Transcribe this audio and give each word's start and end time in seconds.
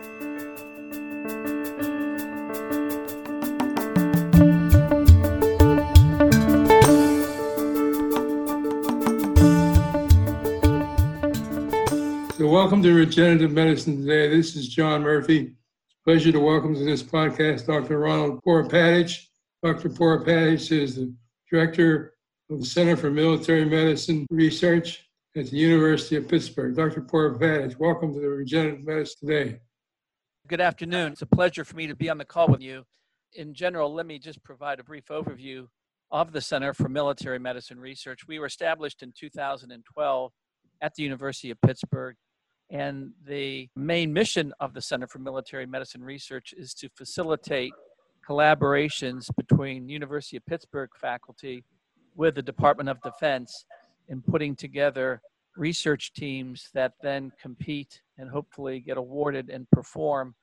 So, 0.00 0.06
welcome 12.46 12.82
to 12.82 12.94
Regenerative 12.94 13.52
Medicine 13.52 14.00
today. 14.00 14.34
This 14.34 14.56
is 14.56 14.68
John 14.70 15.02
Murphy. 15.02 15.52
Pleasure 16.04 16.32
to 16.32 16.40
welcome 16.40 16.74
to 16.74 16.82
this 16.82 17.02
podcast 17.02 17.66
Dr. 17.66 17.98
Ronald 17.98 18.42
Poropatich. 18.42 19.26
Dr. 19.62 19.90
Poropatich 19.90 20.72
is 20.72 20.96
the 20.96 21.14
director 21.50 22.14
of 22.48 22.60
the 22.60 22.64
Center 22.64 22.96
for 22.96 23.10
Military 23.10 23.66
Medicine 23.66 24.26
Research 24.30 25.06
at 25.36 25.50
the 25.50 25.56
University 25.58 26.16
of 26.16 26.26
Pittsburgh. 26.26 26.74
Dr. 26.74 27.02
Poropatich, 27.02 27.78
welcome 27.78 28.14
to 28.14 28.20
the 28.20 28.30
Regenerative 28.30 28.86
Medicine 28.86 29.28
today. 29.28 29.60
Good 30.46 30.60
afternoon. 30.60 31.12
It's 31.12 31.22
a 31.22 31.26
pleasure 31.26 31.64
for 31.64 31.76
me 31.76 31.86
to 31.86 31.94
be 31.94 32.10
on 32.10 32.18
the 32.18 32.24
call 32.24 32.48
with 32.48 32.60
you. 32.60 32.84
In 33.34 33.54
general, 33.54 33.92
let 33.92 34.06
me 34.06 34.18
just 34.18 34.42
provide 34.42 34.80
a 34.80 34.84
brief 34.84 35.06
overview 35.06 35.66
of 36.10 36.32
the 36.32 36.40
Center 36.40 36.74
for 36.74 36.88
Military 36.88 37.38
Medicine 37.38 37.78
Research. 37.78 38.26
We 38.26 38.40
were 38.40 38.46
established 38.46 39.02
in 39.02 39.12
2012 39.16 40.32
at 40.80 40.94
the 40.94 41.02
University 41.02 41.50
of 41.50 41.60
Pittsburgh 41.60 42.16
and 42.70 43.12
the 43.24 43.68
main 43.76 44.12
mission 44.12 44.52
of 44.58 44.74
the 44.74 44.80
Center 44.80 45.06
for 45.06 45.18
Military 45.18 45.66
Medicine 45.66 46.02
Research 46.02 46.52
is 46.56 46.74
to 46.74 46.88
facilitate 46.96 47.72
collaborations 48.28 49.28
between 49.36 49.88
University 49.88 50.36
of 50.36 50.46
Pittsburgh 50.46 50.90
faculty 51.00 51.64
with 52.16 52.34
the 52.34 52.42
Department 52.42 52.88
of 52.88 53.00
Defense 53.02 53.64
in 54.08 54.22
putting 54.22 54.56
together 54.56 55.20
research 55.60 56.14
teams 56.14 56.70
that 56.72 56.94
then 57.02 57.30
compete 57.40 58.00
and 58.16 58.30
hopefully 58.30 58.80
get 58.80 58.96
awarded 58.96 59.50
and 59.50 59.70
perform 59.70 60.34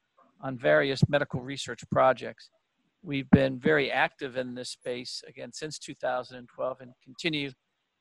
on 0.42 0.56
various 0.56 1.02
medical 1.10 1.42
research 1.42 1.82
projects. 1.92 2.52
We've 3.02 3.30
been 3.32 3.60
very 3.60 3.92
active 3.92 4.38
in 4.38 4.54
this 4.54 4.70
space 4.70 5.24
again 5.28 5.52
since 5.52 5.80
2012 5.80 6.82
and 6.82 6.92
continue 7.04 7.50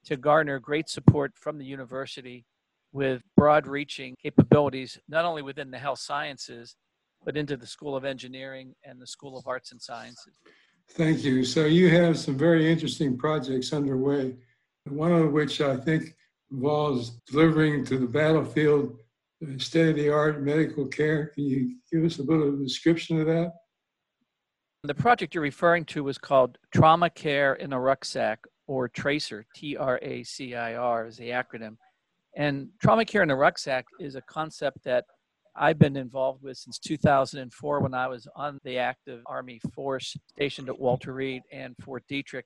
to 0.05 0.17
garner 0.19 0.59
great 0.59 0.91
support 0.91 1.33
from 1.37 1.57
the 1.57 1.65
university 1.65 2.45
with 2.93 3.23
broad 3.35 3.67
reaching 3.67 4.15
capabilities, 4.23 4.99
not 5.09 5.25
only 5.25 5.41
within 5.41 5.71
the 5.71 5.79
health 5.79 6.01
sciences, 6.01 6.77
but 7.25 7.37
into 7.37 7.57
the 7.57 7.67
School 7.67 7.97
of 7.97 8.05
Engineering 8.05 8.75
and 8.85 9.01
the 9.01 9.07
School 9.07 9.39
of 9.39 9.47
Arts 9.47 9.73
and 9.73 9.81
Sciences. 9.81 10.35
Thank 10.91 11.25
you. 11.25 11.45
So, 11.45 11.65
you 11.65 11.89
have 11.91 12.19
some 12.19 12.37
very 12.37 12.71
interesting 12.71 13.17
projects 13.17 13.73
underway, 13.73 14.37
one 14.85 15.13
of 15.13 15.33
which 15.33 15.61
I 15.61 15.77
think 15.77 16.15
involves 16.51 17.11
delivering 17.27 17.85
to 17.87 17.99
the 17.99 18.07
battlefield 18.07 18.99
uh, 19.43 19.59
state 19.59 19.91
of 19.91 19.97
the 19.97 20.09
art 20.09 20.43
medical 20.43 20.87
care. 20.87 21.27
Can 21.35 21.45
you 21.45 21.77
give 21.93 22.05
us 22.05 22.19
a 22.19 22.23
little 22.23 22.57
description 22.57 23.21
of 23.21 23.27
that? 23.27 23.53
The 24.85 24.95
project 24.95 25.35
you're 25.35 25.43
referring 25.43 25.85
to 25.87 26.05
was 26.05 26.19
called 26.19 26.59
Trauma 26.73 27.11
Care 27.11 27.55
in 27.55 27.73
a 27.73 27.81
Rucksack, 27.81 28.39
or 28.69 28.89
TRACIR, 28.89 29.45
T 29.55 29.77
R 29.77 29.99
A 30.03 30.23
C 30.23 30.55
I 30.55 30.75
R 30.75 31.07
is 31.07 31.17
the 31.17 31.31
acronym. 31.31 31.77
And 32.37 32.69
trauma 32.83 33.05
care 33.05 33.23
in 33.23 33.31
a 33.31 33.37
rucksack 33.37 33.87
is 33.99 34.15
a 34.15 34.21
concept 34.23 34.85
that 34.85 35.05
I've 35.57 35.79
been 35.79 35.97
involved 35.97 36.43
with 36.43 36.59
since 36.59 36.79
2004 36.79 37.81
when 37.81 37.95
I 37.95 38.07
was 38.09 38.29
on 38.37 38.59
the 38.63 38.77
active 38.77 39.23
Army 39.25 39.59
force 39.75 40.15
stationed 40.29 40.69
at 40.69 40.79
Walter 40.79 41.15
Reed 41.15 41.43
and 41.51 41.75
Fort 41.83 42.05
Detrick. 42.11 42.43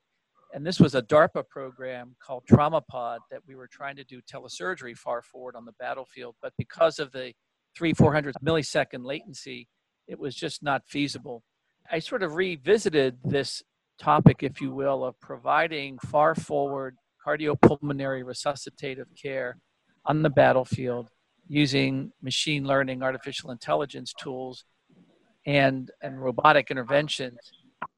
And 0.53 0.65
this 0.65 0.79
was 0.79 0.95
a 0.95 1.01
DARPA 1.01 1.47
program 1.47 2.15
called 2.21 2.43
TraumaPod 2.45 3.19
that 3.29 3.41
we 3.47 3.55
were 3.55 3.67
trying 3.67 3.95
to 3.95 4.03
do 4.03 4.21
telesurgery 4.21 4.95
far 4.95 5.21
forward 5.21 5.55
on 5.55 5.65
the 5.65 5.71
battlefield. 5.79 6.35
But 6.41 6.53
because 6.57 6.99
of 6.99 7.11
the 7.11 7.33
three, 7.75 7.93
400 7.93 8.35
millisecond 8.43 9.05
latency, 9.05 9.67
it 10.07 10.19
was 10.19 10.35
just 10.35 10.61
not 10.61 10.83
feasible. 10.87 11.43
I 11.89 11.99
sort 11.99 12.21
of 12.23 12.35
revisited 12.35 13.17
this 13.23 13.63
topic, 13.99 14.43
if 14.43 14.59
you 14.59 14.71
will, 14.71 15.05
of 15.05 15.19
providing 15.21 15.97
far 15.99 16.35
forward 16.35 16.95
cardiopulmonary 17.25 18.23
resuscitative 18.23 19.05
care 19.21 19.57
on 20.05 20.21
the 20.21 20.29
battlefield 20.29 21.09
using 21.47 22.11
machine 22.21 22.65
learning, 22.65 23.03
artificial 23.03 23.51
intelligence 23.51 24.13
tools, 24.19 24.65
and, 25.45 25.91
and 26.01 26.21
robotic 26.21 26.71
interventions. 26.71 27.37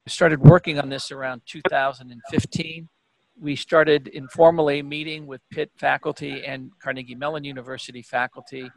We 0.06 0.10
started 0.10 0.40
working 0.40 0.78
on 0.78 0.90
this 0.90 1.10
around 1.10 1.40
2015. 1.46 2.88
We 3.40 3.56
started 3.56 4.08
informally 4.08 4.82
meeting 4.82 5.26
with 5.26 5.40
Pitt 5.50 5.70
faculty 5.76 6.44
and 6.44 6.70
Carnegie 6.78 7.14
Mellon 7.14 7.42
University 7.42 8.02
faculty. 8.02 8.70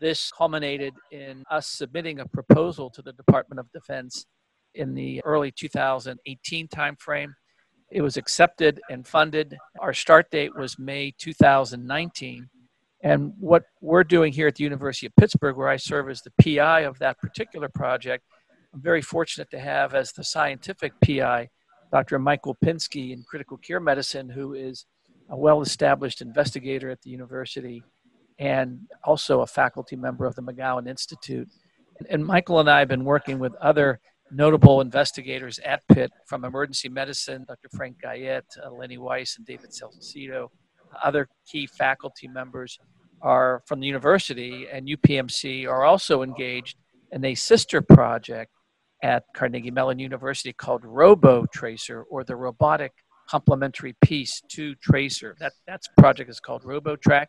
This 0.00 0.32
culminated 0.36 0.92
in 1.12 1.44
us 1.48 1.68
submitting 1.68 2.18
a 2.18 2.26
proposal 2.26 2.90
to 2.90 3.02
the 3.02 3.12
Department 3.12 3.60
of 3.60 3.70
Defense 3.70 4.26
in 4.74 4.94
the 4.94 5.22
early 5.24 5.52
2018 5.52 6.66
timeframe. 6.66 7.32
It 7.92 8.02
was 8.02 8.16
accepted 8.16 8.80
and 8.90 9.06
funded. 9.06 9.56
Our 9.78 9.94
start 9.94 10.28
date 10.32 10.56
was 10.56 10.76
May 10.76 11.14
2019. 11.16 12.48
And 13.04 13.32
what 13.38 13.62
we're 13.80 14.02
doing 14.02 14.32
here 14.32 14.48
at 14.48 14.56
the 14.56 14.64
University 14.64 15.06
of 15.06 15.14
Pittsburgh, 15.14 15.56
where 15.56 15.68
I 15.68 15.76
serve 15.76 16.10
as 16.10 16.22
the 16.22 16.32
PI 16.42 16.80
of 16.80 16.98
that 16.98 17.20
particular 17.20 17.68
project, 17.68 18.24
I'm 18.74 18.82
very 18.82 19.02
fortunate 19.02 19.50
to 19.52 19.60
have 19.60 19.94
as 19.94 20.10
the 20.10 20.24
scientific 20.24 20.94
PI 21.04 21.48
Dr. 21.92 22.18
Michael 22.18 22.56
Pinsky 22.56 23.12
in 23.12 23.22
critical 23.22 23.56
care 23.56 23.78
medicine, 23.78 24.28
who 24.28 24.54
is 24.54 24.86
a 25.30 25.36
well 25.36 25.62
established 25.62 26.20
investigator 26.20 26.90
at 26.90 27.00
the 27.02 27.10
university 27.10 27.84
and 28.40 28.80
also 29.04 29.42
a 29.42 29.46
faculty 29.46 29.94
member 29.94 30.26
of 30.26 30.34
the 30.34 30.42
McGowan 30.42 30.88
Institute. 30.88 31.48
And 32.10 32.26
Michael 32.26 32.58
and 32.58 32.68
I 32.68 32.80
have 32.80 32.88
been 32.88 33.04
working 33.04 33.38
with 33.38 33.54
other 33.56 34.00
notable 34.32 34.80
investigators 34.80 35.60
at 35.60 35.86
Pitt 35.86 36.10
from 36.26 36.44
emergency 36.44 36.88
medicine, 36.88 37.44
Dr. 37.46 37.68
Frank 37.76 37.98
Guyette, 38.02 38.56
uh, 38.60 38.72
Lenny 38.72 38.98
Weiss, 38.98 39.36
and 39.36 39.46
David 39.46 39.70
Salcido, 39.70 40.48
other 41.04 41.28
key 41.46 41.68
faculty 41.68 42.26
members 42.26 42.76
are 43.22 43.62
from 43.66 43.78
the 43.78 43.86
university 43.86 44.66
and 44.72 44.88
UPMC 44.88 45.68
are 45.68 45.84
also 45.84 46.22
engaged 46.22 46.76
in 47.12 47.24
a 47.24 47.36
sister 47.36 47.80
project 47.80 48.50
at 49.04 49.22
Carnegie 49.36 49.70
Mellon 49.70 49.98
University 49.98 50.54
called 50.54 50.82
RoboTRACIR 50.82 52.04
or 52.10 52.24
the 52.24 52.34
robotic 52.34 52.90
complementary 53.28 53.94
piece 54.02 54.42
to 54.48 54.74
Tracer. 54.76 55.36
That 55.38 55.52
that's 55.66 55.86
project 55.98 56.30
is 56.30 56.40
called 56.40 56.62
RoboTrack. 56.62 57.26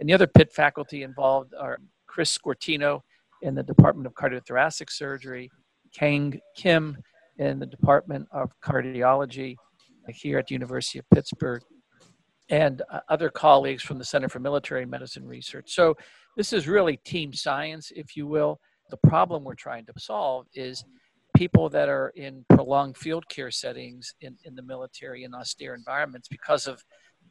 And 0.00 0.08
the 0.08 0.14
other 0.14 0.26
Pitt 0.26 0.50
faculty 0.54 1.02
involved 1.02 1.52
are 1.58 1.78
Chris 2.06 2.36
Sciortino 2.36 3.02
in 3.42 3.54
the 3.54 3.62
Department 3.62 4.06
of 4.06 4.14
Cardiothoracic 4.14 4.90
Surgery, 4.90 5.50
Kang 5.94 6.40
Kim 6.56 6.96
in 7.36 7.58
the 7.58 7.66
Department 7.66 8.26
of 8.32 8.50
Cardiology 8.64 9.54
here 10.08 10.38
at 10.38 10.46
the 10.46 10.54
University 10.54 10.98
of 10.98 11.04
Pittsburgh, 11.12 11.62
and 12.48 12.80
uh, 12.90 13.00
other 13.10 13.28
colleagues 13.28 13.82
from 13.82 13.98
the 13.98 14.04
Center 14.04 14.30
for 14.30 14.38
Military 14.38 14.86
Medicine 14.86 15.26
Research. 15.26 15.74
So 15.74 15.94
this 16.38 16.54
is 16.54 16.66
really 16.66 16.96
team 17.04 17.34
science, 17.34 17.92
if 17.94 18.16
you 18.16 18.26
will. 18.26 18.58
The 18.88 18.96
problem 19.06 19.44
we're 19.44 19.54
trying 19.54 19.84
to 19.84 19.92
solve 19.98 20.46
is 20.54 20.82
people 21.38 21.68
that 21.68 21.88
are 21.88 22.08
in 22.16 22.44
prolonged 22.48 22.96
field 22.96 23.28
care 23.28 23.52
settings 23.52 24.12
in, 24.20 24.36
in 24.44 24.56
the 24.56 24.62
military 24.62 25.22
in 25.22 25.32
austere 25.32 25.72
environments 25.72 26.26
because 26.26 26.66
of 26.66 26.82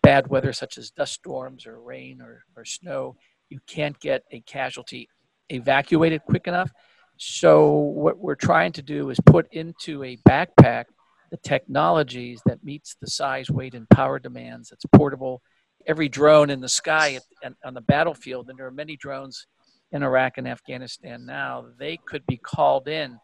bad 0.01 0.25
weather 0.29 0.53
such 0.53 0.77
as 0.77 0.91
dust 0.91 1.13
storms 1.13 1.67
or 1.67 1.81
rain 1.81 2.21
or, 2.21 2.45
or 2.55 2.63
snow. 2.63 3.17
You 3.49 3.59
can't 3.67 3.99
get 3.99 4.23
a 4.31 4.39
casualty 4.39 5.09
evacuated 5.49 6.21
quick 6.23 6.47
enough. 6.47 6.71
So 7.17 7.69
what 7.73 8.17
we're 8.17 8.35
trying 8.35 8.71
to 8.73 8.81
do 8.81 9.09
is 9.09 9.19
put 9.25 9.51
into 9.51 10.05
a 10.05 10.15
backpack 10.17 10.85
the 11.29 11.37
technologies 11.43 12.41
that 12.45 12.63
meets 12.63 12.95
the 13.01 13.07
size, 13.07 13.51
weight, 13.51 13.73
and 13.73 13.89
power 13.89 14.19
demands. 14.19 14.69
That's 14.69 14.85
portable. 14.95 15.41
Every 15.85 16.07
drone 16.07 16.49
in 16.49 16.61
the 16.61 16.69
sky 16.69 17.19
at, 17.43 17.53
on 17.65 17.73
the 17.73 17.81
battlefield, 17.81 18.47
and 18.47 18.57
there 18.57 18.67
are 18.67 18.71
many 18.71 18.95
drones 18.95 19.45
in 19.91 20.03
Iraq 20.03 20.37
and 20.37 20.47
Afghanistan 20.47 21.25
now, 21.25 21.65
they 21.77 21.97
could 21.97 22.25
be 22.25 22.37
called 22.37 22.87
in 22.87 23.19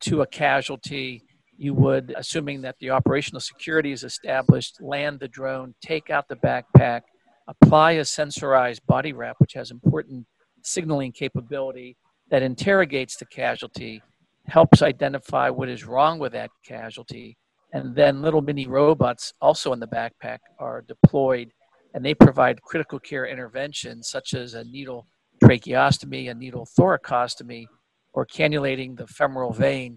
to 0.00 0.22
a 0.22 0.26
casualty. 0.26 1.22
You 1.56 1.74
would, 1.74 2.14
assuming 2.16 2.62
that 2.62 2.76
the 2.80 2.90
operational 2.90 3.40
security 3.40 3.92
is 3.92 4.04
established, 4.04 4.80
land 4.80 5.20
the 5.20 5.28
drone, 5.28 5.74
take 5.82 6.10
out 6.10 6.28
the 6.28 6.36
backpack, 6.36 7.02
apply 7.48 7.92
a 7.92 8.02
sensorized 8.02 8.80
body 8.86 9.12
wrap, 9.12 9.36
which 9.38 9.52
has 9.54 9.70
important 9.70 10.26
signaling 10.62 11.12
capability 11.12 11.96
that 12.30 12.42
interrogates 12.42 13.16
the 13.16 13.26
casualty, 13.26 14.02
helps 14.46 14.82
identify 14.82 15.50
what 15.50 15.68
is 15.68 15.84
wrong 15.84 16.18
with 16.18 16.32
that 16.32 16.50
casualty, 16.64 17.36
and 17.72 17.94
then 17.94 18.22
little 18.22 18.40
mini 18.40 18.66
robots, 18.66 19.32
also 19.40 19.72
in 19.72 19.80
the 19.80 19.86
backpack, 19.86 20.38
are 20.58 20.82
deployed 20.82 21.50
and 21.94 22.04
they 22.04 22.14
provide 22.14 22.62
critical 22.62 22.98
care 22.98 23.26
interventions 23.26 24.08
such 24.08 24.34
as 24.34 24.54
a 24.54 24.64
needle 24.64 25.06
tracheostomy, 25.42 26.30
a 26.30 26.34
needle 26.34 26.66
thoracostomy, 26.78 27.66
or 28.12 28.26
cannulating 28.26 28.96
the 28.96 29.06
femoral 29.06 29.52
vein 29.52 29.96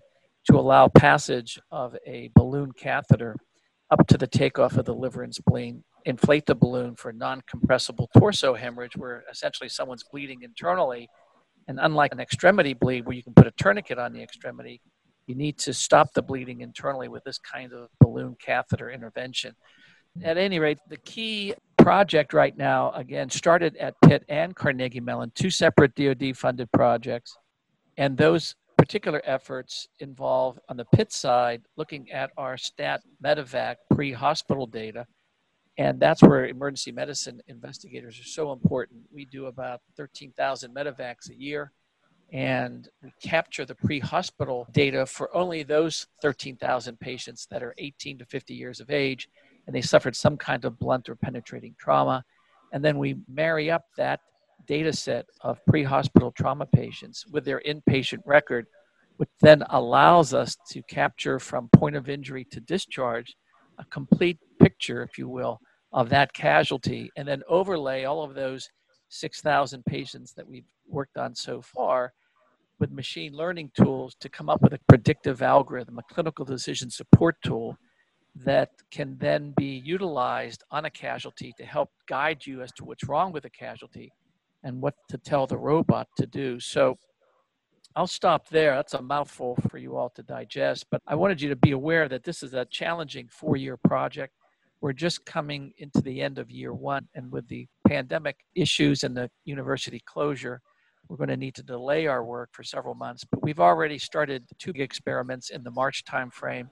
to 0.49 0.57
allow 0.57 0.87
passage 0.87 1.59
of 1.71 1.95
a 2.05 2.29
balloon 2.35 2.71
catheter 2.71 3.35
up 3.91 4.07
to 4.07 4.17
the 4.17 4.27
takeoff 4.27 4.77
of 4.77 4.85
the 4.85 4.93
liver 4.93 5.23
and 5.23 5.33
spleen, 5.33 5.83
inflate 6.05 6.45
the 6.45 6.55
balloon 6.55 6.95
for 6.95 7.13
non 7.13 7.41
compressible 7.49 8.09
torso 8.17 8.53
hemorrhage, 8.53 8.97
where 8.97 9.23
essentially 9.31 9.69
someone's 9.69 10.03
bleeding 10.11 10.41
internally, 10.41 11.07
And 11.67 11.79
unlike 11.79 12.11
an 12.11 12.19
extremity 12.19 12.73
bleed 12.73 13.05
where 13.05 13.15
you 13.15 13.23
can 13.23 13.33
put 13.33 13.47
a 13.47 13.51
tourniquet 13.51 13.99
on 13.99 14.11
the 14.11 14.21
extremity, 14.21 14.81
you 15.27 15.35
need 15.35 15.57
to 15.59 15.73
stop 15.73 16.13
the 16.13 16.21
bleeding 16.21 16.61
internally 16.61 17.07
with 17.07 17.23
this 17.23 17.37
kind 17.37 17.71
of 17.71 17.87
balloon 18.01 18.35
catheter 18.43 18.89
intervention. 18.89 19.55
At 20.23 20.37
any 20.37 20.59
rate, 20.59 20.79
the 20.89 20.97
key 20.97 21.53
project 21.77 22.33
right 22.33 22.55
now, 22.57 22.91
again, 22.91 23.29
started 23.29 23.75
at 23.77 23.95
Pitt 24.05 24.23
and 24.27 24.55
Carnegie 24.55 24.99
Mellon, 24.99 25.31
two 25.35 25.49
separate 25.49 25.95
DoD 25.95 26.35
funded 26.35 26.71
projects. 26.71 27.35
And 27.97 28.17
those 28.17 28.55
particular 28.77 29.21
efforts 29.23 29.87
involve, 29.99 30.59
on 30.69 30.77
the 30.77 30.85
Pitt 30.85 31.11
side, 31.11 31.61
looking 31.77 32.11
at 32.11 32.31
our 32.37 32.57
STAT 32.57 33.01
medevac 33.23 33.75
pre 33.93 34.11
hospital 34.11 34.65
data. 34.65 35.05
And 35.77 35.99
that's 35.99 36.21
where 36.21 36.45
emergency 36.45 36.91
medicine 36.91 37.41
investigators 37.47 38.19
are 38.19 38.23
so 38.23 38.51
important. 38.51 39.01
We 39.11 39.25
do 39.25 39.47
about 39.47 39.81
13,000 39.97 40.73
medevacs 40.75 41.31
a 41.31 41.35
year, 41.35 41.71
and 42.31 42.87
we 43.01 43.11
capture 43.23 43.65
the 43.65 43.75
pre 43.75 43.99
hospital 43.99 44.67
data 44.71 45.05
for 45.05 45.35
only 45.35 45.63
those 45.63 46.07
13,000 46.21 46.99
patients 46.99 47.47
that 47.49 47.63
are 47.63 47.73
18 47.77 48.19
to 48.19 48.25
50 48.25 48.53
years 48.53 48.79
of 48.79 48.91
age 48.91 49.29
and 49.65 49.75
they 49.75 49.81
suffered 49.81 50.15
some 50.15 50.37
kind 50.37 50.65
of 50.65 50.79
blunt 50.79 51.09
or 51.09 51.15
penetrating 51.15 51.75
trauma. 51.77 52.23
And 52.71 52.83
then 52.83 52.97
we 52.97 53.17
marry 53.31 53.71
up 53.71 53.85
that 53.97 54.19
data 54.65 54.93
set 54.93 55.25
of 55.41 55.59
pre 55.65 55.83
hospital 55.83 56.31
trauma 56.31 56.65
patients 56.65 57.25
with 57.31 57.45
their 57.45 57.61
inpatient 57.67 58.19
record, 58.25 58.65
which 59.17 59.29
then 59.41 59.63
allows 59.69 60.33
us 60.33 60.55
to 60.69 60.81
capture 60.83 61.39
from 61.39 61.69
point 61.69 61.95
of 61.95 62.09
injury 62.09 62.45
to 62.51 62.59
discharge 62.59 63.35
a 63.79 63.85
complete 63.85 64.39
picture, 64.59 65.03
if 65.03 65.17
you 65.17 65.27
will, 65.27 65.59
of 65.91 66.09
that 66.09 66.33
casualty, 66.33 67.09
and 67.17 67.27
then 67.27 67.43
overlay 67.47 68.03
all 68.03 68.23
of 68.23 68.33
those 68.33 68.67
6,000 69.09 69.85
patients 69.85 70.33
that 70.33 70.47
we've 70.47 70.65
worked 70.87 71.17
on 71.17 71.35
so 71.35 71.61
far 71.61 72.13
with 72.79 72.91
machine 72.91 73.33
learning 73.33 73.71
tools 73.75 74.15
to 74.19 74.29
come 74.29 74.49
up 74.49 74.61
with 74.61 74.73
a 74.73 74.79
predictive 74.89 75.41
algorithm, 75.41 75.99
a 75.99 76.13
clinical 76.13 76.43
decision 76.43 76.89
support 76.89 77.35
tool 77.45 77.77
that 78.35 78.69
can 78.91 79.15
then 79.19 79.53
be 79.55 79.81
utilized 79.85 80.63
on 80.71 80.85
a 80.85 80.89
casualty 80.89 81.53
to 81.57 81.63
help 81.63 81.89
guide 82.07 82.45
you 82.45 82.63
as 82.63 82.71
to 82.71 82.83
what's 82.83 83.07
wrong 83.07 83.31
with 83.31 83.43
the 83.43 83.49
casualty 83.49 84.11
and 84.63 84.81
what 84.81 84.95
to 85.09 85.17
tell 85.17 85.47
the 85.47 85.57
robot 85.57 86.07
to 86.17 86.25
do. 86.25 86.59
So 86.59 86.97
I'll 87.95 88.07
stop 88.07 88.49
there. 88.49 88.75
That's 88.75 88.95
a 88.95 89.01
mouthful 89.01 89.57
for 89.69 89.77
you 89.77 89.95
all 89.97 90.09
to 90.15 90.23
digest, 90.23 90.85
but 90.89 91.01
I 91.05 91.15
wanted 91.15 91.41
you 91.41 91.49
to 91.49 91.55
be 91.55 91.71
aware 91.71 92.09
that 92.09 92.23
this 92.23 92.41
is 92.41 92.53
a 92.53 92.65
challenging 92.65 93.27
four 93.29 93.55
year 93.55 93.77
project. 93.77 94.33
We're 94.81 94.93
just 94.93 95.25
coming 95.25 95.71
into 95.77 96.01
the 96.01 96.21
end 96.21 96.39
of 96.39 96.51
year 96.51 96.73
one, 96.73 97.07
and 97.15 97.31
with 97.31 97.47
the 97.47 97.67
pandemic 97.87 98.37
issues 98.55 99.03
and 99.03 99.15
the 99.15 99.29
university 99.45 100.01
closure, 100.05 100.59
we're 101.07 101.17
going 101.17 101.29
to 101.29 101.37
need 101.37 101.55
to 101.55 101.63
delay 101.63 102.07
our 102.07 102.23
work 102.23 102.49
for 102.51 102.63
several 102.63 102.95
months. 102.95 103.23
But 103.29 103.43
we've 103.43 103.59
already 103.59 103.97
started 103.97 104.45
two 104.59 104.73
experiments 104.75 105.51
in 105.51 105.63
the 105.63 105.71
March 105.71 106.03
timeframe 106.03 106.67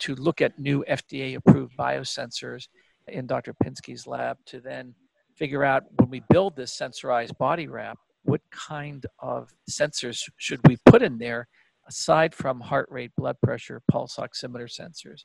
to 0.00 0.14
look 0.16 0.40
at 0.40 0.58
new 0.58 0.84
FDA 0.88 1.36
approved 1.36 1.76
biosensors 1.78 2.68
in 3.08 3.26
Dr. 3.26 3.54
Pinsky's 3.62 4.06
lab 4.06 4.36
to 4.46 4.60
then 4.60 4.94
figure 5.36 5.64
out 5.64 5.84
when 5.98 6.10
we 6.10 6.22
build 6.30 6.56
this 6.56 6.76
sensorized 6.76 7.36
body 7.38 7.68
wrap, 7.68 7.98
what 8.24 8.40
kind 8.50 9.06
of 9.20 9.52
sensors 9.70 10.28
should 10.36 10.60
we 10.66 10.76
put 10.86 11.02
in 11.02 11.18
there 11.18 11.48
aside 11.88 12.34
from 12.34 12.60
heart 12.60 12.88
rate, 12.90 13.12
blood 13.16 13.36
pressure, 13.42 13.80
pulse 13.90 14.16
oximeter 14.16 14.68
sensors. 14.68 15.24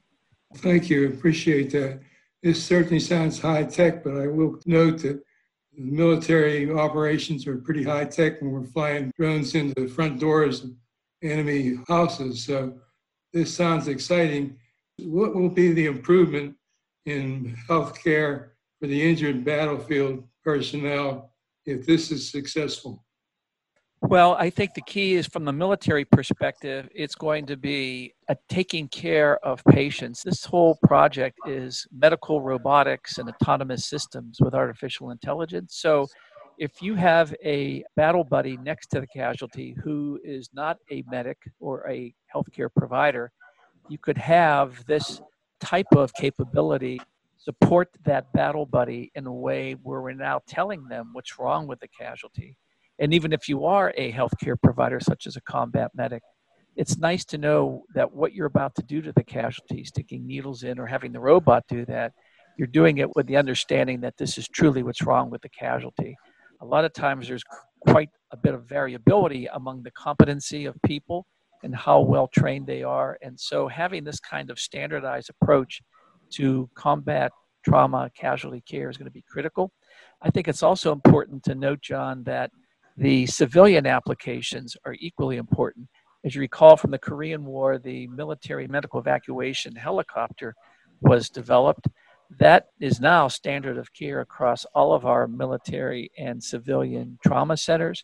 Thank 0.57 0.89
you. 0.89 1.07
Appreciate 1.07 1.71
that. 1.71 2.01
This 2.43 2.63
certainly 2.63 2.99
sounds 2.99 3.39
high 3.39 3.63
tech, 3.63 4.03
but 4.03 4.17
I 4.17 4.27
will 4.27 4.59
note 4.65 4.99
that 4.99 5.21
military 5.75 6.71
operations 6.71 7.47
are 7.47 7.57
pretty 7.57 7.83
high 7.83 8.05
tech 8.05 8.41
when 8.41 8.51
we're 8.51 8.63
flying 8.63 9.11
drones 9.17 9.55
into 9.55 9.81
the 9.81 9.87
front 9.87 10.19
doors 10.19 10.63
of 10.63 10.71
enemy 11.23 11.77
houses. 11.87 12.43
So 12.43 12.73
this 13.31 13.53
sounds 13.53 13.87
exciting. 13.87 14.57
What 14.99 15.35
will 15.35 15.49
be 15.49 15.71
the 15.71 15.85
improvement 15.85 16.55
in 17.05 17.57
healthcare 17.69 18.49
for 18.81 18.87
the 18.87 19.09
injured 19.09 19.45
battlefield 19.45 20.23
personnel 20.43 21.31
if 21.65 21.85
this 21.85 22.11
is 22.11 22.31
successful? 22.31 23.05
Well, 24.01 24.33
I 24.33 24.49
think 24.49 24.73
the 24.73 24.81
key 24.81 25.13
is 25.13 25.27
from 25.27 25.45
the 25.45 25.53
military 25.53 26.05
perspective, 26.05 26.89
it's 26.95 27.13
going 27.13 27.45
to 27.45 27.55
be 27.55 28.15
taking 28.49 28.87
care 28.87 29.37
of 29.45 29.63
patients. 29.65 30.23
This 30.23 30.43
whole 30.43 30.79
project 30.83 31.37
is 31.45 31.85
medical 31.95 32.41
robotics 32.41 33.19
and 33.19 33.29
autonomous 33.29 33.85
systems 33.85 34.39
with 34.41 34.55
artificial 34.55 35.11
intelligence. 35.11 35.75
So, 35.75 36.07
if 36.57 36.81
you 36.81 36.95
have 36.95 37.33
a 37.43 37.83
battle 37.95 38.23
buddy 38.23 38.57
next 38.57 38.87
to 38.87 38.99
the 38.99 39.07
casualty 39.07 39.75
who 39.83 40.19
is 40.23 40.49
not 40.53 40.77
a 40.91 41.03
medic 41.09 41.37
or 41.59 41.87
a 41.89 42.13
healthcare 42.35 42.69
provider, 42.75 43.31
you 43.87 43.97
could 43.97 44.17
have 44.17 44.83
this 44.85 45.21
type 45.59 45.87
of 45.95 46.13
capability 46.15 46.99
support 47.43 47.89
that 48.05 48.31
battle 48.33 48.65
buddy 48.65 49.11
in 49.15 49.25
a 49.25 49.33
way 49.33 49.73
where 49.73 50.01
we're 50.01 50.13
now 50.13 50.41
telling 50.47 50.87
them 50.87 51.09
what's 51.13 51.39
wrong 51.39 51.67
with 51.67 51.79
the 51.79 51.87
casualty. 51.87 52.55
And 52.99 53.13
even 53.13 53.33
if 53.33 53.49
you 53.49 53.65
are 53.65 53.93
a 53.97 54.11
healthcare 54.11 54.61
provider, 54.61 54.99
such 54.99 55.25
as 55.25 55.35
a 55.35 55.41
combat 55.41 55.91
medic, 55.95 56.21
it's 56.75 56.97
nice 56.97 57.25
to 57.25 57.37
know 57.37 57.83
that 57.95 58.11
what 58.11 58.33
you're 58.33 58.45
about 58.45 58.75
to 58.75 58.83
do 58.83 59.01
to 59.01 59.11
the 59.11 59.23
casualty, 59.23 59.83
sticking 59.83 60.27
needles 60.27 60.63
in 60.63 60.79
or 60.79 60.85
having 60.85 61.11
the 61.11 61.19
robot 61.19 61.63
do 61.67 61.83
that, 61.85 62.13
you're 62.57 62.67
doing 62.67 62.99
it 62.99 63.15
with 63.15 63.25
the 63.25 63.37
understanding 63.37 64.01
that 64.01 64.17
this 64.17 64.37
is 64.37 64.47
truly 64.47 64.83
what's 64.83 65.01
wrong 65.01 65.29
with 65.31 65.41
the 65.41 65.49
casualty. 65.49 66.15
A 66.61 66.65
lot 66.65 66.85
of 66.85 66.93
times 66.93 67.27
there's 67.27 67.43
quite 67.87 68.09
a 68.31 68.37
bit 68.37 68.53
of 68.53 68.69
variability 68.69 69.47
among 69.47 69.81
the 69.81 69.91
competency 69.91 70.65
of 70.65 70.75
people 70.85 71.25
and 71.63 71.75
how 71.75 72.01
well 72.01 72.27
trained 72.27 72.67
they 72.67 72.83
are. 72.83 73.17
And 73.23 73.39
so 73.39 73.67
having 73.67 74.03
this 74.03 74.19
kind 74.19 74.51
of 74.51 74.59
standardized 74.59 75.31
approach 75.31 75.81
to 76.31 76.69
combat 76.75 77.31
trauma 77.63 78.09
casualty 78.17 78.61
care 78.61 78.89
is 78.89 78.97
going 78.97 79.05
to 79.05 79.11
be 79.11 79.23
critical. 79.27 79.71
I 80.21 80.29
think 80.29 80.47
it's 80.47 80.63
also 80.63 80.91
important 80.91 81.43
to 81.43 81.55
note, 81.55 81.81
John, 81.81 82.23
that 82.23 82.51
the 82.97 83.25
civilian 83.25 83.85
applications 83.85 84.75
are 84.85 84.95
equally 84.99 85.37
important. 85.37 85.87
As 86.23 86.35
you 86.35 86.41
recall 86.41 86.77
from 86.77 86.91
the 86.91 86.99
Korean 86.99 87.45
War, 87.45 87.79
the 87.79 88.07
military 88.07 88.67
medical 88.67 88.99
evacuation 88.99 89.75
helicopter 89.75 90.53
was 91.01 91.29
developed. 91.29 91.87
That 92.39 92.67
is 92.79 93.01
now 93.01 93.27
standard 93.27 93.77
of 93.77 93.93
care 93.93 94.21
across 94.21 94.65
all 94.75 94.93
of 94.93 95.05
our 95.05 95.27
military 95.27 96.11
and 96.17 96.43
civilian 96.43 97.17
trauma 97.23 97.57
centers. 97.57 98.03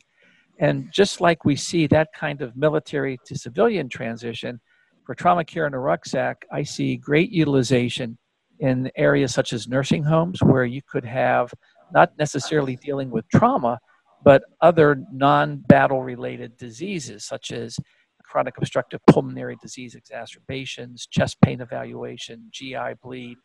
And 0.59 0.91
just 0.91 1.21
like 1.21 1.45
we 1.45 1.55
see 1.55 1.85
that 1.87 2.09
kind 2.15 2.41
of 2.41 2.57
military 2.57 3.19
to 3.25 3.37
civilian 3.37 3.89
transition 3.89 4.59
for 5.07 5.15
trauma 5.15 5.45
care 5.45 5.65
in 5.65 5.73
a 5.73 5.79
rucksack, 5.79 6.45
I 6.51 6.63
see 6.63 6.97
great 6.97 7.31
utilization 7.31 8.17
in 8.59 8.91
areas 8.97 9.33
such 9.33 9.53
as 9.53 9.65
nursing 9.65 10.03
homes 10.03 10.43
where 10.43 10.65
you 10.65 10.81
could 10.85 11.05
have 11.05 11.53
not 11.93 12.11
necessarily 12.19 12.75
dealing 12.75 13.09
with 13.09 13.25
trauma, 13.29 13.79
but 14.25 14.43
other 14.59 15.01
non 15.13 15.63
battle 15.69 16.03
related 16.03 16.57
diseases 16.57 17.23
such 17.23 17.51
as 17.51 17.79
chronic 18.21 18.57
obstructive 18.57 18.99
pulmonary 19.09 19.55
disease 19.61 19.95
exacerbations, 19.95 21.07
chest 21.09 21.37
pain 21.41 21.61
evaluation, 21.61 22.49
GI 22.51 22.95
bleed, 23.01 23.37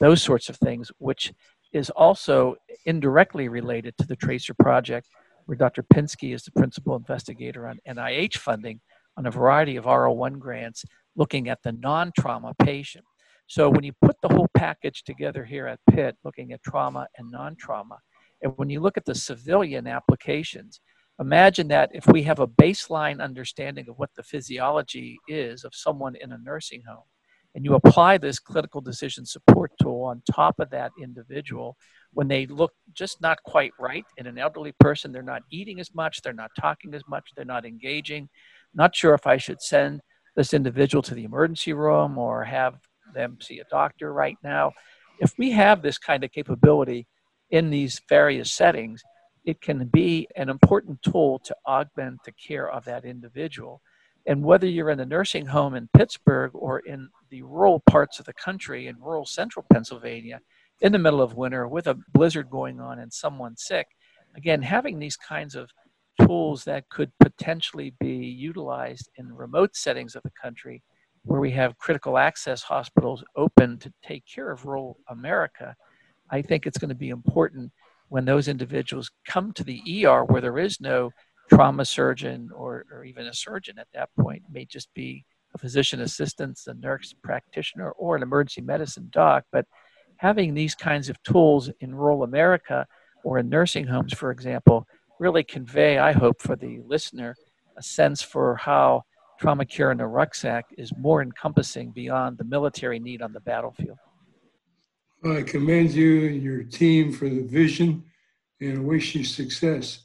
those 0.00 0.22
sorts 0.22 0.48
of 0.48 0.56
things, 0.56 0.90
which 0.96 1.34
is 1.74 1.90
also 1.90 2.54
indirectly 2.86 3.48
related 3.48 3.94
to 3.98 4.06
the 4.06 4.16
TRACIR 4.16 4.54
project 4.58 5.06
where 5.44 5.56
Dr. 5.56 5.82
Pinsky 5.82 6.32
is 6.34 6.44
the 6.44 6.52
principal 6.52 6.96
investigator 6.96 7.66
on 7.66 7.78
NIH 7.86 8.38
funding 8.38 8.80
on 9.16 9.26
a 9.26 9.30
variety 9.30 9.76
of 9.76 9.84
R01 9.84 10.38
grants 10.38 10.84
looking 11.16 11.48
at 11.48 11.62
the 11.62 11.72
non 11.72 12.12
trauma 12.18 12.54
patient. 12.62 13.04
So 13.46 13.68
when 13.68 13.82
you 13.82 13.92
put 14.00 14.16
the 14.22 14.28
whole 14.28 14.48
package 14.54 15.02
together 15.02 15.44
here 15.44 15.66
at 15.66 15.80
Pitt, 15.90 16.16
looking 16.24 16.52
at 16.52 16.62
trauma 16.62 17.08
and 17.18 17.30
non 17.30 17.56
trauma, 17.56 17.98
and 18.42 18.52
when 18.56 18.70
you 18.70 18.80
look 18.80 18.96
at 18.96 19.04
the 19.04 19.14
civilian 19.14 19.86
applications, 19.86 20.80
imagine 21.20 21.68
that 21.68 21.90
if 21.92 22.06
we 22.06 22.22
have 22.22 22.38
a 22.38 22.46
baseline 22.46 23.20
understanding 23.22 23.88
of 23.88 23.98
what 23.98 24.10
the 24.16 24.22
physiology 24.22 25.18
is 25.28 25.64
of 25.64 25.74
someone 25.74 26.14
in 26.16 26.32
a 26.32 26.38
nursing 26.38 26.82
home, 26.88 27.04
and 27.54 27.64
you 27.64 27.74
apply 27.74 28.16
this 28.16 28.38
clinical 28.38 28.80
decision 28.80 29.26
support 29.26 29.72
tool 29.82 30.02
on 30.04 30.22
top 30.30 30.60
of 30.60 30.70
that 30.70 30.92
individual, 31.02 31.76
when 32.12 32.28
they 32.28 32.46
look 32.46 32.72
just 32.94 33.20
not 33.20 33.42
quite 33.42 33.72
right 33.78 34.04
in 34.16 34.26
an 34.26 34.38
elderly 34.38 34.72
person, 34.78 35.12
they're 35.12 35.22
not 35.22 35.42
eating 35.50 35.80
as 35.80 35.94
much, 35.94 36.22
they're 36.22 36.32
not 36.32 36.50
talking 36.58 36.94
as 36.94 37.02
much, 37.08 37.30
they're 37.34 37.44
not 37.44 37.66
engaging, 37.66 38.28
not 38.74 38.94
sure 38.94 39.14
if 39.14 39.26
I 39.26 39.36
should 39.36 39.60
send 39.60 40.00
this 40.36 40.54
individual 40.54 41.02
to 41.02 41.14
the 41.14 41.24
emergency 41.24 41.72
room 41.72 42.18
or 42.18 42.44
have 42.44 42.76
them 43.14 43.38
see 43.40 43.58
a 43.58 43.64
doctor 43.64 44.12
right 44.12 44.36
now. 44.42 44.72
If 45.18 45.36
we 45.38 45.50
have 45.50 45.82
this 45.82 45.98
kind 45.98 46.24
of 46.24 46.32
capability 46.32 47.06
in 47.50 47.70
these 47.70 48.00
various 48.08 48.52
settings, 48.52 49.02
it 49.44 49.60
can 49.60 49.86
be 49.86 50.28
an 50.36 50.48
important 50.48 51.02
tool 51.02 51.38
to 51.40 51.56
augment 51.66 52.20
the 52.24 52.32
care 52.32 52.70
of 52.70 52.84
that 52.84 53.04
individual. 53.04 53.82
And 54.26 54.44
whether 54.44 54.66
you're 54.66 54.90
in 54.90 54.98
the 54.98 55.06
nursing 55.06 55.46
home 55.46 55.74
in 55.74 55.88
Pittsburgh 55.96 56.50
or 56.54 56.80
in 56.80 57.08
the 57.30 57.42
rural 57.42 57.80
parts 57.80 58.18
of 58.18 58.26
the 58.26 58.34
country 58.34 58.86
in 58.86 59.00
rural 59.00 59.26
central 59.26 59.64
Pennsylvania, 59.72 60.40
in 60.82 60.92
the 60.92 60.98
middle 60.98 61.22
of 61.22 61.34
winter 61.34 61.68
with 61.68 61.86
a 61.86 61.98
blizzard 62.12 62.50
going 62.50 62.80
on 62.80 62.98
and 62.98 63.12
someone 63.12 63.56
sick, 63.56 63.86
again, 64.36 64.62
having 64.62 64.98
these 64.98 65.16
kinds 65.16 65.54
of 65.54 65.70
tools 66.26 66.64
that 66.64 66.88
could 66.88 67.10
potentially 67.18 67.94
be 68.00 68.14
utilized 68.14 69.08
in 69.16 69.34
remote 69.34 69.76
settings 69.76 70.14
of 70.14 70.22
the 70.22 70.30
country 70.40 70.82
where 71.24 71.40
we 71.40 71.50
have 71.50 71.78
critical 71.78 72.16
access 72.16 72.62
hospitals 72.62 73.22
open 73.36 73.78
to 73.78 73.92
take 74.02 74.24
care 74.26 74.50
of 74.50 74.64
rural 74.64 74.98
America, 75.08 75.76
I 76.30 76.42
think 76.42 76.66
it's 76.66 76.78
going 76.78 76.88
to 76.88 76.94
be 76.94 77.10
important 77.10 77.72
when 78.08 78.24
those 78.24 78.48
individuals 78.48 79.10
come 79.26 79.52
to 79.52 79.64
the 79.64 80.04
ER 80.04 80.24
where 80.24 80.40
there 80.40 80.58
is 80.58 80.80
no 80.80 81.10
trauma 81.48 81.84
surgeon 81.84 82.50
or, 82.54 82.86
or 82.92 83.04
even 83.04 83.26
a 83.26 83.34
surgeon 83.34 83.78
at 83.78 83.88
that 83.92 84.08
point, 84.18 84.42
it 84.48 84.52
may 84.52 84.64
just 84.64 84.92
be 84.94 85.24
a 85.54 85.58
physician 85.58 86.00
assistant, 86.00 86.58
a 86.66 86.74
nurse 86.74 87.14
practitioner, 87.22 87.90
or 87.92 88.16
an 88.16 88.22
emergency 88.22 88.60
medicine 88.60 89.08
doc. 89.10 89.44
But 89.50 89.66
having 90.16 90.54
these 90.54 90.74
kinds 90.74 91.08
of 91.08 91.20
tools 91.22 91.70
in 91.80 91.94
rural 91.94 92.22
America 92.22 92.86
or 93.24 93.38
in 93.38 93.48
nursing 93.48 93.86
homes, 93.86 94.12
for 94.12 94.30
example, 94.30 94.86
really 95.20 95.44
convey, 95.44 95.98
I 95.98 96.12
hope, 96.12 96.40
for 96.40 96.56
the 96.56 96.80
listener, 96.86 97.36
a 97.76 97.82
sense 97.82 98.22
for 98.22 98.56
how 98.56 99.02
trauma 99.38 99.66
care 99.66 99.92
in 99.92 100.00
a 100.00 100.08
rucksack 100.08 100.64
is 100.76 100.92
more 100.96 101.22
encompassing 101.22 101.92
beyond 101.92 102.38
the 102.38 102.44
military 102.44 102.98
need 102.98 103.22
on 103.22 103.32
the 103.32 103.40
battlefield. 103.40 103.98
Well, 105.22 105.36
I 105.36 105.42
commend 105.42 105.90
you 105.90 106.26
and 106.28 106.42
your 106.42 106.62
team 106.62 107.12
for 107.12 107.28
the 107.28 107.42
vision 107.42 108.02
and 108.60 108.86
wish 108.86 109.14
you 109.14 109.22
success. 109.22 110.04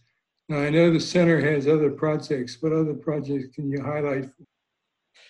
Now, 0.50 0.60
I 0.60 0.70
know 0.70 0.92
the 0.92 1.00
center 1.00 1.40
has 1.40 1.66
other 1.66 1.90
projects. 1.90 2.62
What 2.62 2.74
other 2.74 2.94
projects 2.94 3.56
can 3.56 3.72
you 3.72 3.82
highlight? 3.82 4.30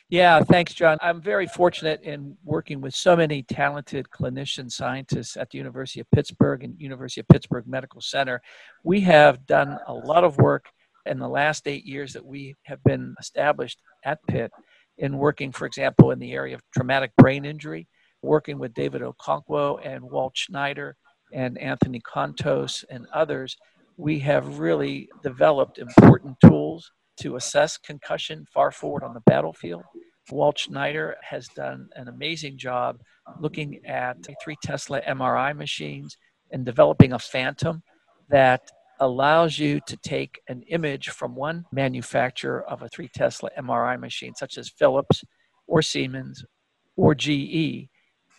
Yeah, 0.10 0.42
thanks, 0.42 0.74
John. 0.74 0.98
I'm 1.02 1.22
very 1.22 1.48
fortunate 1.48 2.02
in 2.04 2.38
working 2.44 2.80
with 2.82 2.94
so 2.94 3.16
many 3.16 3.44
talented 3.44 4.08
clinician 4.10 4.72
scientists 4.72 5.36
at 5.36 5.50
the 5.50 5.58
University 5.58 6.00
of 6.00 6.12
Pittsburgh 6.12 6.64
and 6.64 6.80
University 6.80 7.22
of 7.22 7.28
Pittsburgh 7.28 7.66
Medical 7.68 8.02
Center. 8.02 8.42
We 8.84 9.02
have 9.02 9.46
done 9.46 9.78
a 9.88 9.94
lot 9.94 10.24
of 10.24 10.38
work 10.38 10.66
in 11.06 11.20
the 11.20 11.30
last 11.30 11.68
eight 11.68 11.86
years 11.86 12.14
that 12.14 12.26
we 12.26 12.56
have 12.64 12.84
been 12.84 13.16
established 13.20 13.80
at 14.04 14.20
Pitt 14.28 14.52
in 14.98 15.18
working, 15.18 15.52
for 15.52 15.66
example, 15.66 16.12
in 16.12 16.20
the 16.20 16.34
area 16.34 16.56
of 16.56 16.62
traumatic 16.74 17.12
brain 17.18 17.46
injury, 17.46 17.88
working 18.22 18.60
with 18.60 18.74
David 18.74 19.02
Okonkwo 19.02 19.80
and 19.86 20.04
Walt 20.04 20.36
Schneider 20.36 20.96
and 21.34 21.58
Anthony 21.58 22.02
Kontos 22.02 22.84
and 22.90 23.06
others. 23.14 23.58
We 23.98 24.20
have 24.20 24.60
really 24.60 25.10
developed 25.24 25.78
important 25.78 26.38
tools 26.46 26.65
to 27.18 27.36
assess 27.36 27.78
concussion 27.78 28.46
far 28.54 28.72
forward 28.72 29.04
on 29.04 29.14
the 29.14 29.22
battlefield. 29.22 29.84
Walt 30.32 30.58
Schneider 30.58 31.16
has 31.22 31.48
done 31.50 31.88
an 31.96 32.08
amazing 32.08 32.58
job 32.58 33.00
looking 33.40 33.86
at 33.86 34.18
three 34.44 34.58
Tesla 34.64 35.02
MRI 35.02 35.56
machines 35.56 36.18
and 36.52 36.66
developing 36.66 37.14
a 37.14 37.20
phantom 37.20 37.84
that 38.30 38.72
allows 39.00 39.60
you 39.60 39.80
to 39.88 39.98
take 39.98 40.42
an 40.48 40.62
image 40.64 41.10
from 41.10 41.36
one 41.36 41.66
manufacturer 41.72 42.64
of 42.70 42.82
a 42.82 42.90
3 42.90 43.10
Tesla 43.10 43.50
MRI 43.58 44.00
machine, 44.00 44.34
such 44.36 44.58
as 44.58 44.70
Philips 44.70 45.24
or 45.68 45.82
Siemens 45.82 46.46
or 46.96 47.14
GE. 47.14 47.90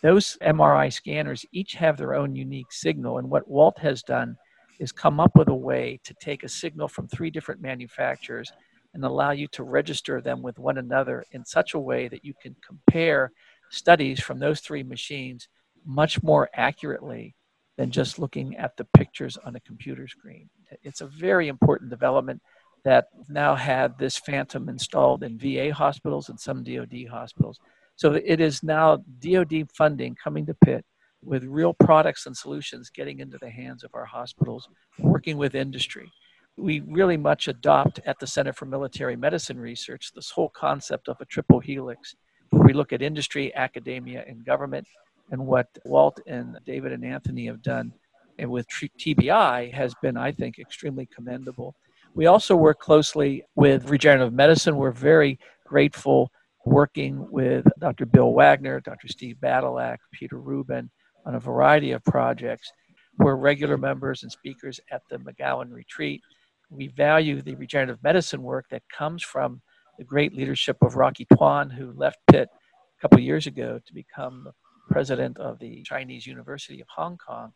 Those 0.02 0.37
MRI 0.42 0.92
scanners 0.92 1.45
each 1.52 1.75
have 1.75 1.97
their 1.97 2.14
own 2.14 2.35
unique 2.35 2.73
signal. 2.73 3.18
And 3.18 3.28
what 3.28 3.49
Walt 3.49 3.78
has 3.78 4.02
done 4.02 4.37
is 4.78 4.92
come 4.92 5.21
up 5.21 5.37
with 5.37 5.49
a 5.49 5.54
way 5.54 6.00
to 6.04 6.14
take 6.21 6.42
a 6.42 6.49
signal 6.49 6.88
from 6.88 7.09
three 7.09 7.30
different 7.30 7.61
manufacturers 7.61 8.52
and 8.95 9.04
allow 9.04 9.30
you 9.30 9.47
to 9.49 9.62
register 9.62 10.21
them 10.21 10.42
with 10.42 10.59
one 10.59 10.78
another 10.78 11.25
in 11.33 11.45
such 11.45 11.75
a 11.75 11.78
way 11.78 12.09
that 12.09 12.25
you 12.25 12.35
can 12.40 12.56
compare 12.66 13.30
studies 13.71 14.21
from 14.21 14.38
those 14.38 14.61
three 14.61 14.83
machines 14.83 15.49
much 15.85 16.23
more 16.23 16.49
accurately 16.54 17.35
than 17.76 17.90
just 17.90 18.18
looking 18.18 18.56
at 18.56 18.76
the 18.76 18.87
pictures 18.97 19.37
on 19.45 19.54
a 19.56 19.61
computer 19.61 20.09
screen. 20.09 20.49
It's 20.83 21.02
a 21.02 21.06
very 21.06 21.49
important 21.49 21.90
development 21.90 22.40
that 22.85 23.09
now 23.28 23.54
had 23.54 23.99
this 23.99 24.16
phantom 24.16 24.68
installed 24.68 25.23
in 25.23 25.38
VA 25.38 25.75
hospitals 25.75 26.28
and 26.28 26.38
some 26.38 26.62
DoD 26.62 27.06
hospitals. 27.11 27.59
So 27.97 28.12
it 28.12 28.40
is 28.40 28.62
now 28.62 28.99
DoD 29.18 29.71
funding 29.76 30.16
coming 30.23 30.47
to 30.47 30.54
Pitt 30.54 30.85
with 31.26 31.45
real 31.45 31.75
products 31.75 32.26
and 32.26 32.37
solutions 32.37 32.90
getting 32.90 33.21
into 33.21 33.37
the 33.38 33.50
hands 33.50 33.85
of 33.85 33.90
our 33.95 34.04
hospitals, 34.04 34.68
working 34.99 35.37
with 35.37 35.54
industry. 35.54 36.11
We 36.56 36.80
really 36.80 37.16
much 37.16 37.49
adopt 37.49 38.00
at 38.06 38.18
the 38.18 38.26
Center 38.26 38.52
for 38.52 38.64
Military 38.64 39.16
Medicine 39.16 39.59
Research 39.59 40.12
this 40.14 40.30
whole 40.30 40.49
concept 40.50 41.09
of 41.09 41.16
a 41.21 41.26
triple 41.26 41.61
helix, 41.61 42.14
where 42.50 42.62
we 42.62 42.73
look 42.73 42.92
at 42.92 43.02
industry, 43.02 43.54
academia, 43.54 44.25
and 44.26 44.45
government 44.45 44.87
and 45.33 45.45
what 45.45 45.66
Walt 45.85 46.21
and 46.26 46.56
David 46.64 46.92
and 46.92 47.04
Anthony 47.04 47.47
have 47.47 47.61
done 47.61 47.92
and 48.38 48.50
with 48.50 48.66
TBI 48.68 49.73
has 49.73 49.95
been, 50.02 50.16
I 50.16 50.33
think, 50.33 50.59
extremely 50.59 51.06
commendable. 51.06 51.75
We 52.14 52.26
also 52.26 52.56
work 52.56 52.78
closely 52.78 53.45
with 53.54 53.90
regenerative 53.90 54.33
medicine. 54.33 54.76
We're 54.76 54.90
very 54.90 55.38
grateful 55.64 56.30
working 56.64 57.30
with 57.30 57.66
Dr. 57.78 58.06
Bill 58.06 58.33
Wagner, 58.33 58.80
Dr. 58.80 59.09
Steve 59.09 59.37
Badylak, 59.42 59.99
Peter 60.12 60.38
Rubin 60.38 60.90
on 61.26 61.35
a 61.35 61.40
variety 61.40 61.92
of 61.92 62.02
projects. 62.04 62.71
We're 63.18 63.37
regular 63.37 63.76
members 63.76 64.23
and 64.23 64.33
speakers 64.33 64.80
at 64.90 65.02
the 65.11 65.18
McGowan 65.18 65.73
Retreat. 65.73 66.23
We 66.71 66.88
value 66.88 67.42
the 67.42 67.54
regenerative 67.56 68.02
medicine 68.02 68.42
work 68.42 68.66
that 68.71 68.83
comes 68.97 69.23
from 69.23 69.61
the 69.99 70.04
great 70.04 70.35
leadership 70.35 70.76
of 70.83 70.97
Rocky 70.97 71.26
Tuan, 71.37 71.71
who 71.71 71.92
left 71.92 72.18
Pitt 72.30 72.49
a 72.52 73.00
couple 73.00 73.21
years 73.21 73.47
ago 73.47 73.80
to 73.85 73.95
become 73.95 74.49
president 74.88 75.38
of 75.38 75.59
the 75.59 75.83
Chinese 75.83 76.26
University 76.26 76.80
of 76.80 76.87
Hong 76.95 77.18
Kong. 77.18 77.52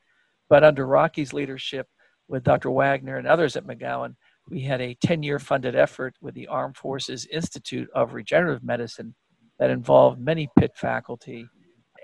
But 0.49 0.65
under 0.65 0.87
Rocky's 0.87 1.33
leadership, 1.33 1.87
with 2.31 2.45
Dr. 2.45 2.71
Wagner 2.71 3.17
and 3.17 3.27
others 3.27 3.57
at 3.57 3.67
McGowan, 3.67 4.15
we 4.49 4.62
had 4.62 4.81
a 4.81 4.97
10 5.03 5.23
year 5.23 5.39
funded 5.39 5.75
effort 5.75 6.15
with 6.23 6.35
the 6.35 6.47
Armed 6.47 6.77
Forces 6.77 7.27
Institute 7.27 7.91
of 7.95 8.15
Regenerative 8.15 8.62
Medicine 8.62 9.15
that 9.59 9.71
involved 9.71 10.21
many 10.21 10.49
Pitt 10.59 10.73
faculty 10.77 11.47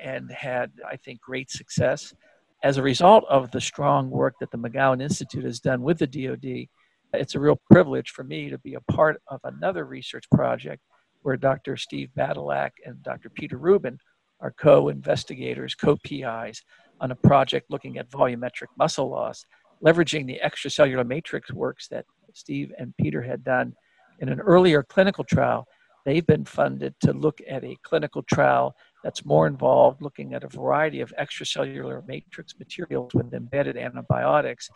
and 0.02 0.30
had, 0.30 0.72
I 0.88 0.96
think, 0.96 1.20
great 1.20 1.50
success. 1.50 2.14
As 2.62 2.78
a 2.78 2.82
result 2.82 3.24
of 3.28 3.50
the 3.50 3.60
strong 3.60 4.10
work 4.10 4.34
that 4.40 4.50
the 4.50 4.58
McGowan 4.58 5.02
Institute 5.02 5.44
has 5.44 5.60
done 5.60 5.82
with 5.82 5.98
the 5.98 6.06
DoD, 6.06 6.66
it's 7.12 7.34
a 7.34 7.40
real 7.40 7.60
privilege 7.70 8.10
for 8.10 8.24
me 8.24 8.50
to 8.50 8.58
be 8.58 8.74
a 8.74 8.92
part 8.92 9.20
of 9.28 9.40
another 9.44 9.84
research 9.84 10.24
project 10.30 10.82
where 11.22 11.36
Dr. 11.36 11.76
Steve 11.76 12.10
Badylak 12.16 12.70
and 12.84 13.02
Dr. 13.02 13.30
Peter 13.30 13.58
Rubin 13.58 13.98
are 14.40 14.54
co-investigators, 14.58 15.74
co-PIs 15.74 16.62
on 17.00 17.10
a 17.10 17.16
project 17.16 17.70
looking 17.70 17.98
at 17.98 18.10
volumetric 18.10 18.68
muscle 18.78 19.08
loss, 19.08 19.44
leveraging 19.84 20.26
the 20.26 20.40
extracellular 20.44 21.06
matrix 21.06 21.52
works 21.52 21.88
that 21.88 22.04
Steve 22.32 22.72
and 22.78 22.94
Peter 22.96 23.22
had 23.22 23.44
done 23.44 23.74
in 24.20 24.28
an 24.28 24.40
earlier 24.40 24.82
clinical 24.82 25.24
trial. 25.24 25.66
They've 26.04 26.26
been 26.26 26.44
funded 26.44 26.94
to 27.00 27.12
look 27.12 27.40
at 27.48 27.64
a 27.64 27.76
clinical 27.82 28.22
trial 28.22 28.76
that's 29.06 29.24
more 29.24 29.46
involved, 29.46 30.02
looking 30.02 30.34
at 30.34 30.42
a 30.42 30.48
variety 30.48 31.00
of 31.00 31.14
extracellular 31.16 32.04
matrix 32.08 32.58
materials 32.58 33.14
with 33.14 33.32
embedded 33.32 33.76
antibiotics 33.76 34.68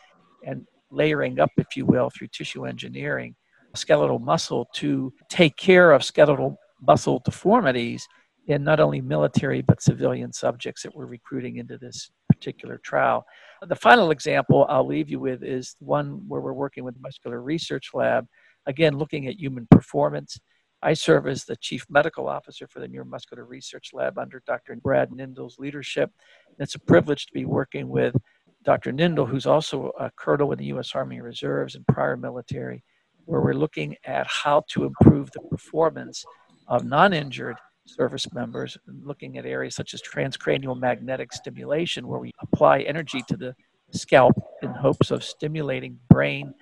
and 0.46 0.64
layering 0.92 1.40
up, 1.40 1.50
if 1.56 1.76
you 1.76 1.84
will, 1.84 2.10
through 2.10 2.28
tissue 2.28 2.64
engineering, 2.64 3.34
skeletal 3.74 4.20
muscle 4.20 4.68
to 4.72 5.12
take 5.28 5.56
care 5.56 5.90
of 5.90 6.04
skeletal 6.04 6.56
muscle 6.80 7.20
deformities 7.24 8.06
in 8.46 8.62
not 8.62 8.78
only 8.78 9.00
military 9.00 9.62
but 9.62 9.82
civilian 9.82 10.32
subjects 10.32 10.84
that 10.84 10.94
we're 10.94 11.06
recruiting 11.06 11.56
into 11.56 11.76
this 11.76 12.12
particular 12.28 12.78
trial. 12.84 13.24
The 13.66 13.74
final 13.74 14.12
example 14.12 14.64
I'll 14.68 14.86
leave 14.86 15.10
you 15.10 15.18
with 15.18 15.42
is 15.42 15.74
one 15.80 16.22
where 16.28 16.40
we're 16.40 16.52
working 16.52 16.84
with 16.84 16.94
the 16.94 17.00
Muscular 17.00 17.42
Research 17.42 17.90
Lab, 17.94 18.28
again, 18.66 18.96
looking 18.96 19.26
at 19.26 19.40
human 19.40 19.66
performance. 19.68 20.38
I 20.82 20.94
serve 20.94 21.26
as 21.26 21.44
the 21.44 21.56
Chief 21.56 21.84
Medical 21.90 22.26
Officer 22.28 22.66
for 22.66 22.80
the 22.80 22.88
Neuromuscular 22.88 23.46
Research 23.46 23.90
Lab 23.92 24.18
under 24.18 24.42
Dr. 24.46 24.76
Brad 24.76 25.10
Nindl's 25.10 25.58
leadership. 25.58 26.10
It's 26.58 26.74
a 26.74 26.78
privilege 26.78 27.26
to 27.26 27.32
be 27.34 27.44
working 27.44 27.88
with 27.88 28.16
Dr. 28.64 28.92
Nindl, 28.92 29.28
who's 29.28 29.46
also 29.46 29.92
a 29.98 30.10
colonel 30.16 30.52
in 30.52 30.58
the 30.58 30.66
U.S. 30.66 30.92
Army 30.94 31.20
Reserves 31.20 31.74
and 31.74 31.86
prior 31.86 32.16
military, 32.16 32.82
where 33.26 33.42
we're 33.42 33.52
looking 33.52 33.96
at 34.04 34.26
how 34.26 34.64
to 34.70 34.84
improve 34.84 35.30
the 35.32 35.40
performance 35.50 36.24
of 36.66 36.84
non 36.84 37.12
injured 37.12 37.56
service 37.86 38.32
members, 38.32 38.78
looking 38.86 39.36
at 39.36 39.44
areas 39.44 39.74
such 39.74 39.92
as 39.92 40.00
transcranial 40.02 40.78
magnetic 40.78 41.32
stimulation, 41.32 42.06
where 42.06 42.20
we 42.20 42.32
apply 42.40 42.80
energy 42.80 43.22
to 43.28 43.36
the 43.36 43.54
scalp 43.92 44.34
in 44.62 44.70
hopes 44.70 45.10
of 45.10 45.24
stimulating 45.24 45.98
brain 46.08 46.54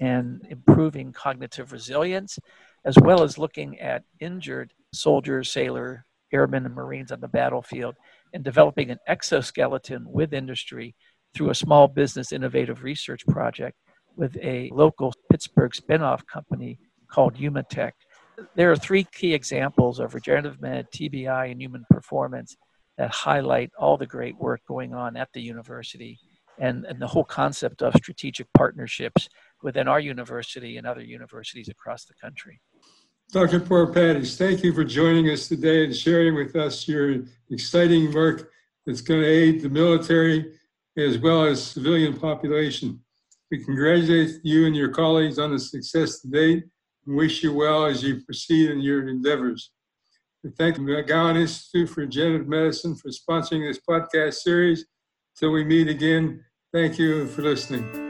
and 0.00 0.46
improving 0.50 1.12
cognitive 1.12 1.72
resilience, 1.72 2.38
as 2.84 2.96
well 3.00 3.22
as 3.22 3.38
looking 3.38 3.78
at 3.80 4.04
injured 4.20 4.72
soldiers, 4.92 5.50
sailor, 5.50 6.04
airmen, 6.32 6.66
and 6.66 6.74
Marines 6.74 7.12
on 7.12 7.20
the 7.20 7.28
battlefield, 7.28 7.94
and 8.32 8.44
developing 8.44 8.90
an 8.90 8.98
exoskeleton 9.06 10.04
with 10.06 10.32
industry 10.32 10.94
through 11.34 11.50
a 11.50 11.54
small 11.54 11.88
business 11.88 12.32
innovative 12.32 12.82
research 12.82 13.26
project 13.26 13.76
with 14.16 14.36
a 14.42 14.70
local 14.72 15.12
Pittsburgh 15.30 15.72
spinoff 15.72 16.24
company 16.26 16.78
called 17.08 17.34
Humotech 17.34 17.92
there 18.54 18.70
are 18.70 18.76
three 18.76 19.04
key 19.04 19.34
examples 19.34 20.00
of 20.00 20.14
regenerative 20.14 20.60
med, 20.60 20.86
TBI, 20.92 21.50
and 21.50 21.60
human 21.60 21.84
performance 21.90 22.56
that 22.98 23.10
highlight 23.10 23.70
all 23.78 23.96
the 23.96 24.06
great 24.06 24.36
work 24.38 24.60
going 24.66 24.94
on 24.94 25.16
at 25.16 25.28
the 25.32 25.40
university 25.40 26.18
and, 26.58 26.84
and 26.84 27.00
the 27.00 27.06
whole 27.06 27.24
concept 27.24 27.82
of 27.82 27.94
strategic 27.96 28.46
partnerships 28.54 29.28
within 29.62 29.88
our 29.88 29.98
university 29.98 30.76
and 30.76 30.86
other 30.86 31.02
universities 31.02 31.68
across 31.68 32.04
the 32.04 32.14
country. 32.14 32.60
Dr. 33.32 33.60
Poropatich, 33.60 34.36
thank 34.36 34.62
you 34.62 34.72
for 34.72 34.84
joining 34.84 35.28
us 35.30 35.48
today 35.48 35.84
and 35.84 35.94
sharing 35.94 36.34
with 36.34 36.54
us 36.54 36.86
your 36.86 37.24
exciting 37.50 38.12
work 38.12 38.50
that's 38.86 39.00
going 39.00 39.22
to 39.22 39.26
aid 39.26 39.60
the 39.60 39.68
military 39.68 40.54
as 40.96 41.18
well 41.18 41.44
as 41.44 41.62
civilian 41.62 42.16
population. 42.16 43.00
We 43.50 43.64
congratulate 43.64 44.40
you 44.44 44.66
and 44.66 44.76
your 44.76 44.90
colleagues 44.90 45.38
on 45.38 45.50
the 45.50 45.58
success 45.58 46.20
to 46.20 46.28
date 46.28 46.64
and 47.06 47.16
wish 47.16 47.42
you 47.42 47.52
well 47.52 47.86
as 47.86 48.02
you 48.02 48.22
proceed 48.24 48.70
in 48.70 48.80
your 48.80 49.08
endeavors. 49.08 49.72
We 50.42 50.50
thank 50.50 50.76
the 50.76 50.82
McGowan 50.82 51.36
Institute 51.36 51.88
for 51.88 52.02
Regenerative 52.02 52.46
Medicine 52.46 52.94
for 52.94 53.08
sponsoring 53.08 53.66
this 53.66 53.80
podcast 53.88 54.34
series. 54.34 54.86
Till 55.36 55.50
we 55.50 55.64
meet 55.64 55.88
again, 55.88 56.44
thank 56.72 56.98
you 56.98 57.26
for 57.28 57.42
listening. 57.42 58.03